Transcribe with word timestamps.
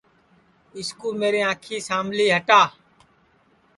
اِس 0.77 0.89
کُو 0.99 1.07
میرے 1.19 1.41
انکھی 1.49 1.77
سام 1.87 2.05
لی 2.17 2.27
ہٹا 2.35 2.61